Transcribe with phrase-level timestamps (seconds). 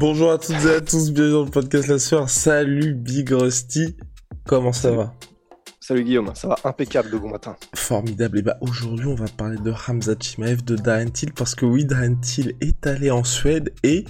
[0.00, 2.30] Bonjour à toutes et à tous, bienvenue dans le podcast La Sueur.
[2.30, 3.96] Salut Big Rusty,
[4.46, 5.12] comment ça va?
[5.80, 7.56] Salut Guillaume, ça va impeccable de bon matin.
[7.74, 11.66] Formidable, et bah aujourd'hui on va parler de Hamza Chimaev, de Darren Till, parce que
[11.66, 14.04] oui, Darren Till est allé en Suède et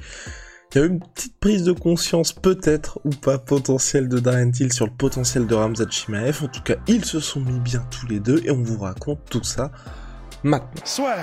[0.74, 4.50] il y a eu une petite prise de conscience peut-être ou pas potentielle de Darren
[4.50, 6.45] Till sur le potentiel de Hamza Chimaev.
[6.45, 9.20] En tout cas, ils se sont mis bien tous les deux et on vous raconte
[9.30, 9.73] tout ça
[10.42, 10.84] maintenant.
[10.84, 11.16] Soit.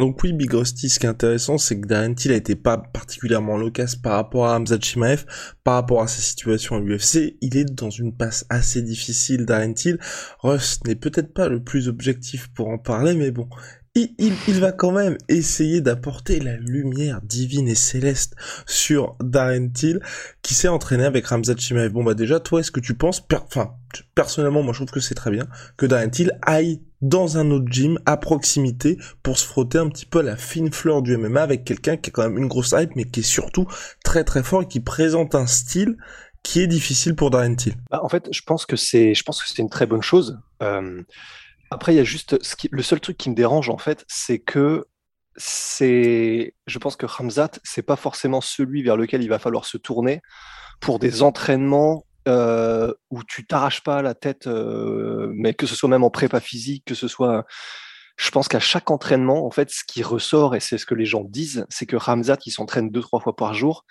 [0.00, 2.78] Donc oui, Big Rusty, ce qui est intéressant, c'est que Darren Till a été pas
[2.78, 5.26] particulièrement loquace par rapport à Hamza Chimaev,
[5.62, 7.36] par rapport à sa situation à l'UFC.
[7.42, 9.98] Il est dans une passe assez difficile, Darren Till.
[10.86, 13.46] N'est peut-être pas le plus objectif pour en parler, mais bon,
[13.94, 19.68] il, il, il, va quand même essayer d'apporter la lumière divine et céleste sur Darren
[19.68, 20.00] Till,
[20.42, 21.90] qui s'est entraîné avec Ramzat Chimaev.
[21.90, 23.74] Bon bah déjà, toi, est-ce que tu penses, enfin,
[24.14, 27.66] personnellement, moi je trouve que c'est très bien, que Darren Till aille dans un autre
[27.68, 31.42] gym à proximité pour se frotter un petit peu à la fine fleur du MMA
[31.42, 33.66] avec quelqu'un qui a quand même une grosse hype, mais qui est surtout
[34.04, 35.96] très très fort et qui présente un style
[36.42, 37.74] qui est difficile pour Darren Till.
[37.90, 40.38] Bah, en fait, je pense que c'est, je pense que c'est une très bonne chose.
[40.62, 41.02] Euh...
[41.70, 42.38] Après, il y a juste
[42.70, 44.86] le seul truc qui me dérange en fait, c'est que
[45.36, 49.78] c'est, je pense que Hamzat, c'est pas forcément celui vers lequel il va falloir se
[49.78, 50.20] tourner
[50.80, 55.88] pour des entraînements euh, où tu t'arraches pas la tête, euh, mais que ce soit
[55.88, 57.46] même en prépa physique, que ce soit,
[58.16, 61.06] je pense qu'à chaque entraînement, en fait, ce qui ressort et c'est ce que les
[61.06, 63.84] gens disent, c'est que Hamzat, qui s'entraîne deux trois fois par jour,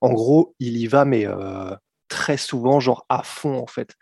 [0.00, 1.74] en gros, il y va mais euh,
[2.08, 3.94] très souvent, genre à fond en fait.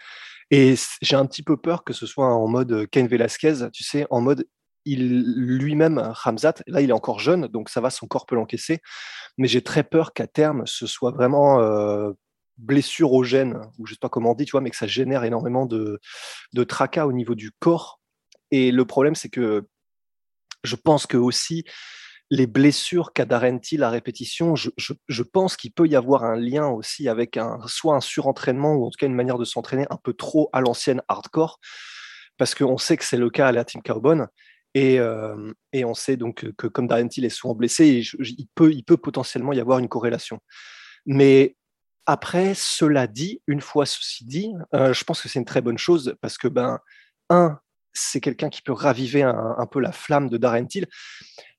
[0.51, 4.07] Et j'ai un petit peu peur que ce soit en mode Ken Velasquez, tu sais,
[4.11, 4.47] en mode
[4.85, 8.81] il lui-même, Hamzat, là il est encore jeune, donc ça va, son corps peut l'encaisser,
[9.39, 12.11] mais j'ai très peur qu'à terme ce soit vraiment euh,
[12.59, 14.87] blessure au gène, ou je sais pas comment on dit, tu vois, mais que ça
[14.87, 16.01] génère énormément de,
[16.53, 18.01] de tracas au niveau du corps.
[18.51, 19.67] Et le problème, c'est que
[20.63, 21.65] je pense que aussi
[22.31, 26.67] les blessures qu'a Darren Till à répétition, je, pense qu'il peut y avoir un lien
[26.67, 29.99] aussi avec un, soit un surentraînement ou en tout cas une manière de s'entraîner un
[30.03, 31.61] peu trop à l'ancienne hardcore,
[32.37, 34.29] parce qu'on sait que c'est le cas à la Team Carbone.
[34.77, 38.73] Et, euh, et, on sait donc que comme Darren Till est souvent blessé, il, peut,
[38.73, 40.41] il peut potentiellement y avoir une corrélation.
[41.07, 41.57] Mais
[42.07, 45.79] après, cela dit, une fois ceci dit, euh, je pense que c'est une très bonne
[45.79, 46.81] chose parce que, ben,
[47.31, 47.61] un,
[47.93, 50.89] c'est quelqu'un qui peut raviver un, un, peu la flamme de Darren Till.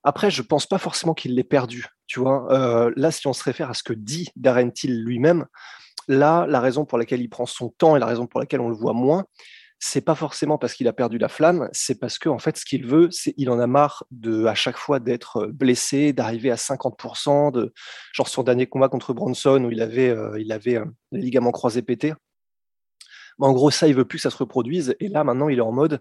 [0.07, 1.87] Après, je pense pas forcément qu'il l'ait perdu.
[2.05, 5.47] Tu vois, euh, là, si on se réfère à ce que dit Darren Till lui-même,
[6.07, 8.69] là, la raison pour laquelle il prend son temps et la raison pour laquelle on
[8.69, 9.25] le voit moins,
[9.79, 12.65] c'est pas forcément parce qu'il a perdu la flamme, c'est parce que en fait, ce
[12.65, 14.03] qu'il veut, c'est il en a marre
[14.45, 17.73] à chaque fois d'être blessé, d'arriver à 50%, de
[18.13, 21.51] genre son dernier combat contre Bronson où il avait euh, il avait euh, les ligaments
[21.51, 22.13] croisés pétés.
[23.39, 24.95] Mais en gros, ça, il veut plus que ça se reproduise.
[24.99, 25.99] Et là, maintenant, il est en mode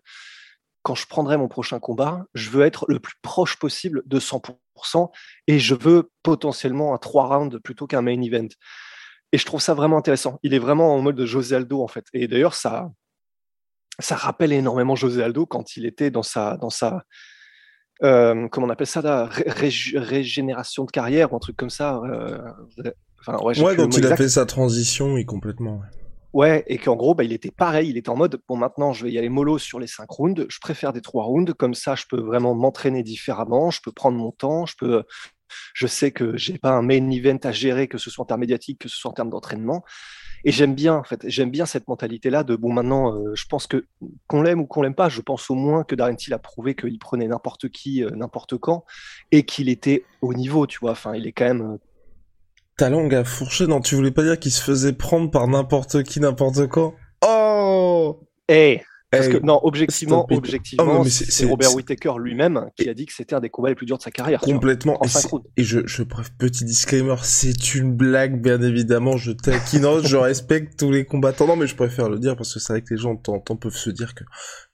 [0.85, 5.11] quand je prendrai mon prochain combat, je veux être le plus proche possible de 100%
[5.47, 8.49] et je veux potentiellement un 3 rounds plutôt qu'un main event.
[9.33, 10.39] Et je trouve ça vraiment intéressant.
[10.43, 12.05] Il est vraiment en mode de José Aldo, en fait.
[12.13, 12.93] Et d'ailleurs, ça,
[13.99, 17.05] ça rappelle énormément José Aldo quand il était dans sa, dans sa
[18.03, 21.99] euh, comment on appelle ça, là, ré régénération de carrière ou un truc comme ça.
[22.05, 22.39] Euh,
[23.21, 24.13] enfin, ouais, ouais quand il exact.
[24.13, 25.79] a fait sa transition, oui, complètement.
[25.79, 26.04] Ouais.
[26.35, 27.89] Ouais, et qu'en gros, bah, il était pareil.
[27.91, 30.45] Il était en mode, bon, maintenant, je vais y aller mollo sur les cinq rounds.
[30.49, 31.55] Je préfère des trois rounds.
[31.55, 33.71] Comme ça, je peux vraiment m'entraîner différemment.
[33.71, 34.67] Je peux prendre mon temps.
[34.67, 35.05] Je peux,
[35.75, 38.41] je sais que j'ai pas un main event à gérer, que ce soit en termes
[38.41, 39.85] médiatiques, que ce soit en termes d'entraînement.
[40.45, 43.67] Et j'aime bien, en fait, j'aime bien cette mentalité-là de, bon, maintenant, euh, je pense
[43.67, 43.87] que,
[44.27, 46.75] qu'on l'aime ou qu'on l'aime pas, je pense au moins que Darren Till a prouvé
[46.75, 48.85] qu'il prenait n'importe qui, euh, n'importe quand,
[49.31, 50.91] et qu'il était au niveau, tu vois.
[50.91, 51.79] Enfin, il est quand même euh,
[52.77, 56.03] ta langue a fourché, non, tu voulais pas dire qu'il se faisait prendre par n'importe
[56.03, 56.95] qui, n'importe quand.
[57.25, 58.21] Oh!
[58.49, 58.81] Eh
[59.17, 63.35] Parce que, non, objectivement, objectivement oh, c'est Robert Whittaker lui-même qui a dit que c'était
[63.35, 64.41] un des combats les plus durs de sa carrière.
[64.41, 65.01] Complètement.
[65.03, 66.03] et, et, je, je,
[66.39, 69.17] petit disclaimer, c'est une blague, bien évidemment.
[69.17, 71.47] Je taquine, je respecte tous les combattants.
[71.47, 73.77] Non, mais je préfère le dire parce que c'est vrai que les gens, temps peuvent
[73.77, 74.25] se dire que,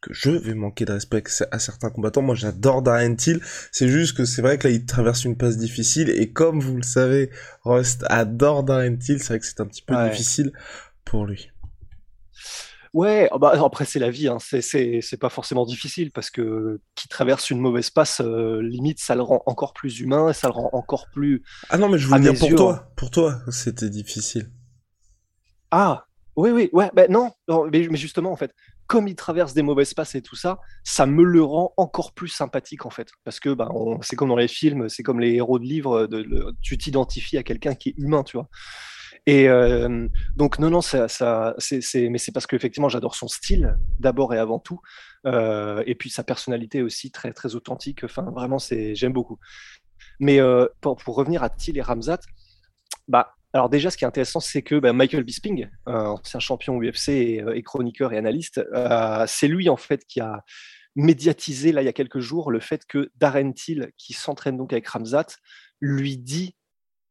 [0.00, 2.22] que je vais manquer de respect à certains combattants.
[2.22, 3.40] Moi, j'adore Darren Till.
[3.72, 6.10] C'est juste que c'est vrai que là, il traverse une passe difficile.
[6.10, 7.30] Et comme vous le savez,
[7.64, 9.18] Rust adore Darren Till.
[9.18, 10.52] C'est vrai que c'est un petit peu difficile
[11.04, 11.50] pour lui.
[12.92, 14.38] Ouais, oh bah, après c'est la vie, hein.
[14.40, 19.22] c'est pas forcément difficile parce que qui traverse une mauvaise passe, euh, limite ça le
[19.22, 21.44] rend encore plus humain, ça le rend encore plus.
[21.68, 24.50] Ah non, mais je voulais dire pour toi, pour toi, c'était difficile.
[25.70, 27.30] Ah, oui, oui, ouais, ben non,
[27.72, 28.52] mais, justement en fait,
[28.88, 32.28] comme il traverse des mauvaises passes et tout ça, ça me le rend encore plus
[32.28, 33.68] sympathique en fait, parce que ben,
[34.02, 37.44] c'est comme dans les films, c'est comme les héros de livres, de, tu t'identifies à
[37.44, 38.48] quelqu'un qui est humain, tu vois.
[39.26, 41.06] Et euh, donc, non, non, ça,
[41.94, 44.80] mais c'est parce qu'effectivement, j'adore son style, d'abord et avant tout.
[45.26, 48.04] Euh, et puis sa personnalité aussi, très, très authentique.
[48.04, 49.38] Enfin, vraiment, c'est, j'aime beaucoup.
[50.18, 52.20] Mais euh, pour, revenir à Thiel et Ramzat,
[53.08, 57.08] bah, alors déjà, ce qui est intéressant, c'est que bah, Michael Bisping, ancien champion UFC
[57.08, 58.60] et, et chroniqueur et analyste,
[59.26, 60.44] c'est lui en fait qui a
[60.96, 64.72] médiatisé là il y a quelques jours le fait que Darren Till, qui s'entraîne donc
[64.72, 65.26] avec Ramzat,
[65.80, 66.54] lui dit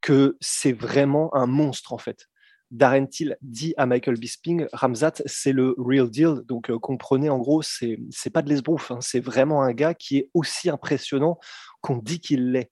[0.01, 2.27] que c'est vraiment un monstre en fait.
[2.71, 6.41] Darren Till dit à Michael Bisping, Ramzat, c'est le real deal.
[6.45, 8.91] Donc, euh, comprenez, en gros, c'est, c'est pas de l'esbrouf.
[8.91, 8.99] Hein.
[9.01, 11.39] c'est vraiment un gars qui est aussi impressionnant
[11.81, 12.69] qu'on dit qu'il l'est.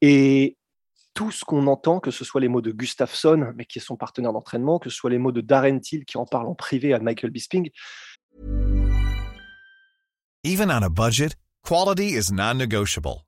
[0.00, 0.56] Et
[1.14, 3.96] tout ce qu'on entend, que ce soit les mots de Gustafsson, mais qui est son
[3.96, 6.94] partenaire d'entraînement, que ce soit les mots de Darren Till qui en parle en privé
[6.94, 7.70] à Michael Bisping.
[10.44, 11.34] Even on a budget,
[11.64, 13.27] quality is non-negotiable.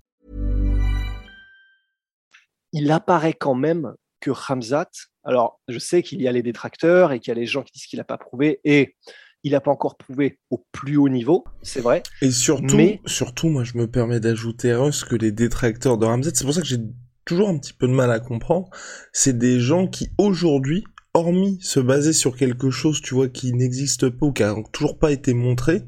[2.71, 4.89] Il apparaît quand même que Hamzat,
[5.23, 7.73] alors je sais qu'il y a les détracteurs et qu'il y a les gens qui
[7.73, 8.95] disent qu'il n'a pas prouvé, et
[9.43, 12.03] il n'a pas encore prouvé au plus haut niveau, c'est vrai.
[12.21, 16.45] Et surtout, surtout, moi je me permets d'ajouter ce que les détracteurs de Hamzat, c'est
[16.45, 16.77] pour ça que j'ai
[17.25, 18.69] toujours un petit peu de mal à comprendre,
[19.11, 20.83] c'est des gens qui aujourd'hui
[21.13, 24.97] hormis se baser sur quelque chose, tu vois, qui n'existe pas ou qui a toujours
[24.97, 25.81] pas été montré,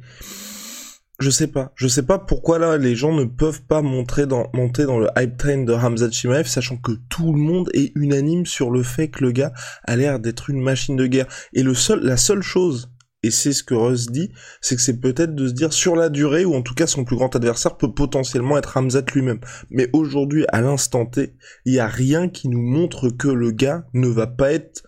[1.23, 1.71] je sais pas.
[1.75, 5.07] Je sais pas pourquoi là les gens ne peuvent pas montrer dans, monter dans le
[5.17, 9.07] hype train de Hamza Chimaev, sachant que tout le monde est unanime sur le fait
[9.07, 9.53] que le gars
[9.85, 11.27] a l'air d'être une machine de guerre.
[11.53, 12.91] Et le seul, la seule chose,
[13.23, 16.09] et c'est ce que Russ dit, c'est que c'est peut-être de se dire sur la
[16.09, 19.39] durée, ou en tout cas son plus grand adversaire peut potentiellement être Hamzat lui-même.
[19.69, 23.85] Mais aujourd'hui, à l'instant T, il y a rien qui nous montre que le gars
[23.93, 24.83] ne va pas être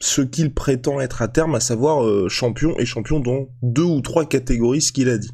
[0.00, 4.00] ce qu'il prétend être à terme, à savoir euh, champion et champion dans deux ou
[4.00, 5.30] trois catégories, ce qu'il a dit.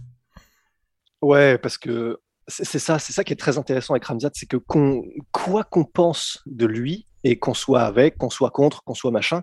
[1.24, 2.18] Ouais, parce que
[2.48, 6.42] c'est ça, c'est ça qui est très intéressant avec Ramzat, c'est que quoi qu'on pense
[6.44, 9.40] de lui et qu'on soit avec, qu'on soit contre, qu'on soit machin,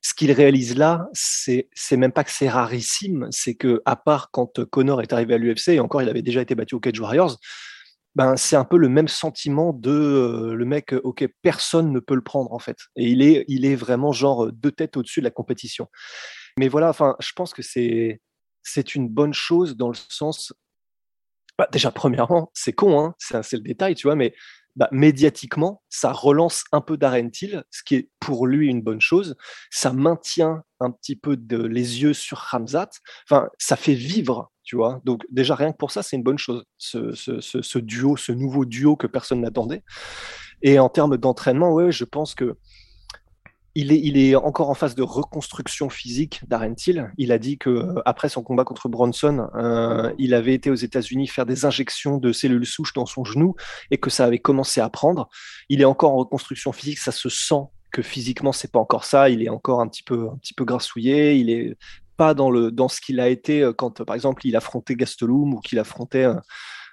[0.00, 1.66] ce qu'il réalise là, c'est
[1.96, 5.70] même pas que c'est rarissime, c'est que à part quand Connor est arrivé à l'UFC
[5.70, 7.36] et encore il avait déjà été battu au Cage Warriors,
[8.14, 12.14] ben c'est un peu le même sentiment de euh, le mec, ok, personne ne peut
[12.14, 15.24] le prendre en fait, et il est il est vraiment genre deux têtes au-dessus de
[15.24, 15.88] la compétition.
[16.60, 18.20] Mais voilà, enfin, je pense que c'est
[18.62, 20.52] c'est une bonne chose dans le sens
[21.58, 24.34] bah, déjà, premièrement, c'est con, hein, c'est le détail, tu vois, mais
[24.76, 29.00] bah, médiatiquement, ça relance un peu Darren Till, ce qui est pour lui une bonne
[29.00, 29.36] chose.
[29.70, 32.90] Ça maintient un petit peu de, les yeux sur Ramzat.
[33.28, 35.00] Enfin, ça fait vivre, tu vois.
[35.04, 38.32] Donc, déjà, rien que pour ça, c'est une bonne chose, ce, ce, ce, duo, ce
[38.32, 39.84] nouveau duo que personne n'attendait.
[40.62, 42.58] Et en termes d'entraînement, ouais, je pense que
[43.74, 47.10] il est, il est, encore en phase de reconstruction physique Darren Till.
[47.18, 50.76] Il a dit que euh, après son combat contre Bronson, euh, il avait été aux
[50.76, 53.56] États-Unis faire des injections de cellules souches dans son genou
[53.90, 55.28] et que ça avait commencé à prendre.
[55.68, 59.28] Il est encore en reconstruction physique, ça se sent que physiquement c'est pas encore ça.
[59.28, 61.34] Il est encore un petit peu, un petit peu grassouillé.
[61.34, 61.76] Il est
[62.16, 65.54] pas dans le dans ce qu'il a été euh, quand, par exemple, il affrontait Gastelum
[65.54, 66.28] ou qu'il affrontait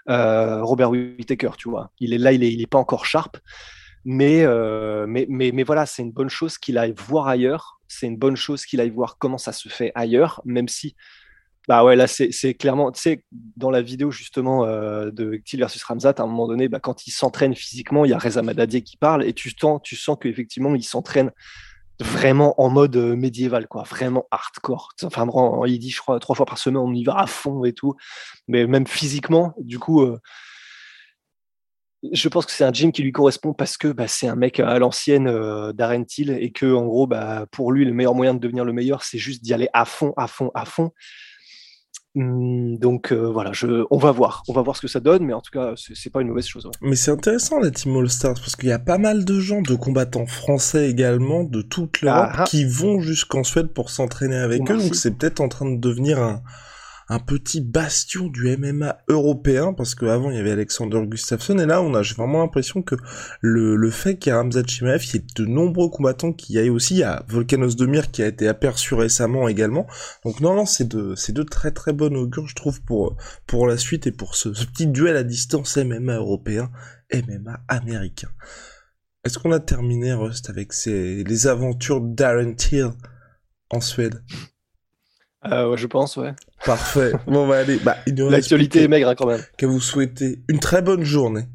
[0.08, 1.52] Robert Whittaker.
[1.60, 3.38] Tu vois, il est là, il est, il est pas encore sharp.
[4.08, 7.80] Euh, mais, mais, mais, voilà, c'est une bonne chose qu'il aille voir ailleurs.
[7.88, 10.96] C'est une bonne chose qu'il aille voir comment ça se fait ailleurs, même si,
[11.68, 13.24] bah ouais, là, c'est clairement, tu sais,
[13.58, 17.06] dans la vidéo justement euh, de Til versus Ramzat, à un moment donné, bah, quand
[17.06, 20.18] il s'entraîne physiquement, il y a Reza Madadier qui parle et tu, sens, tu sens
[20.20, 21.32] qu'effectivement, il s'entraîne
[22.00, 24.90] vraiment en mode médiéval, quoi, vraiment hardcore.
[25.04, 25.28] Enfin,
[25.68, 27.96] il dit, je crois, trois fois par semaine, on y va à fond et tout.
[28.48, 30.02] Mais même physiquement, du coup,
[32.12, 34.60] je pense que c'est un gym qui lui correspond parce que bah, c'est un mec
[34.60, 38.34] à l'ancienne euh, Darren Till et que en gros, bah, pour lui, le meilleur moyen
[38.34, 40.92] de devenir le meilleur, c'est juste d'y aller à fond, à fond, à fond.
[42.14, 45.24] Hum, donc euh, voilà, je, on va voir, on va voir ce que ça donne,
[45.24, 46.70] mais en tout cas, c'est pas une mauvaise chose.
[46.82, 49.62] Mais c'est intéressant la Team All Stars parce qu'il y a pas mal de gens,
[49.62, 52.44] de combattants français également, de toute l'Europe, ah, ah.
[52.44, 54.78] qui vont jusqu'en Suède pour s'entraîner avec eux.
[54.78, 56.42] Donc c'est peut-être en train de devenir un,
[57.12, 61.82] un petit bastion du MMA européen, parce qu'avant il y avait Alexander Gustafsson, et là
[61.82, 62.96] on a vraiment l'impression que
[63.42, 66.60] le, fait qu'il y a Ramzat Chimaev, il y ait de nombreux combattants qui y
[66.60, 69.88] aillent aussi, il y a Volkanos Demir qui a été aperçu récemment également,
[70.24, 73.18] donc non non c'est de, c'est de très très bonnes augures je trouve pour,
[73.68, 76.72] la suite et pour ce, petit duel à distance MMA européen,
[77.14, 78.30] MMA américain.
[79.26, 82.92] Est-ce qu'on a terminé Rust avec les aventures d'Aaron Till
[83.70, 84.22] en Suède?
[85.46, 86.34] Euh, je pense, ouais.
[86.66, 87.14] Parfait.
[87.28, 89.42] Bon, bah allez, bah, L'actualité est maigre hein, quand même.
[89.58, 91.46] Que vous souhaitez une très bonne journée.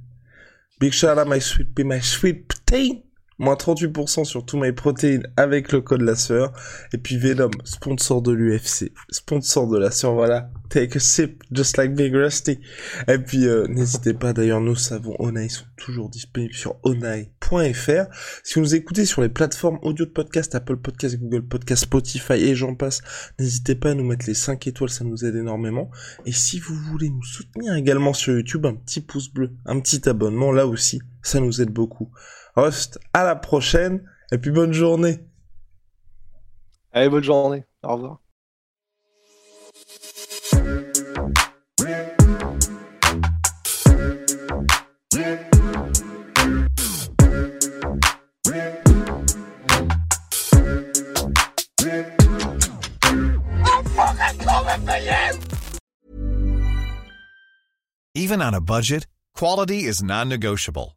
[0.80, 3.00] Big shout out my sweet my sweet protein.
[3.38, 6.52] Moins 38% sur tous mes protéines avec le code la sœur.
[6.92, 10.50] Et puis Venom, sponsor de l'UFC, sponsor de la sœur, voilà.
[10.70, 12.58] Take a sip, just like Big Rusty.
[13.08, 18.06] Et puis euh, n'hésitez pas, d'ailleurs nos savons Onai sont toujours disponibles sur onai.fr.
[18.42, 22.34] Si vous nous écoutez sur les plateformes audio de podcast, Apple Podcast, Google Podcast, Spotify
[22.34, 23.02] et j'en passe,
[23.38, 25.90] n'hésitez pas à nous mettre les 5 étoiles, ça nous aide énormément.
[26.24, 30.08] Et si vous voulez nous soutenir également sur YouTube, un petit pouce bleu, un petit
[30.08, 32.10] abonnement, là aussi, ça nous aide beaucoup.
[32.54, 35.18] Host, à la prochaine, et puis bonne journée.
[36.92, 37.64] Allez, bonne journée.
[37.82, 38.20] Au revoir.
[58.14, 60.96] Even on a budget, quality is non-negotiable.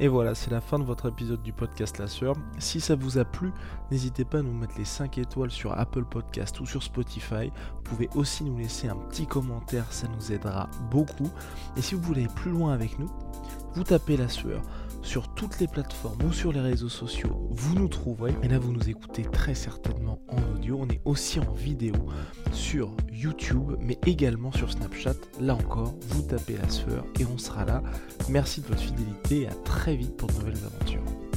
[0.00, 2.36] Et voilà, c'est la fin de votre épisode du podcast La Sœur.
[2.58, 3.50] Si ça vous a plu,
[3.90, 7.50] n'hésitez pas à nous mettre les 5 étoiles sur Apple Podcast ou sur Spotify.
[7.74, 11.30] Vous pouvez aussi nous laisser un petit commentaire, ça nous aidera beaucoup.
[11.76, 13.10] Et si vous voulez aller plus loin avec nous,
[13.74, 14.62] vous tapez La Sueur
[15.02, 18.34] sur toutes les plateformes ou sur les réseaux sociaux, vous nous trouverez.
[18.42, 20.78] Et là, vous nous écoutez très certainement en audio.
[20.80, 21.94] On est aussi en vidéo
[22.52, 25.14] sur YouTube, mais également sur Snapchat.
[25.40, 27.82] Là encore, vous tapez la sueur et on sera là.
[28.28, 31.27] Merci de votre fidélité et à très vite pour de nouvelles aventures.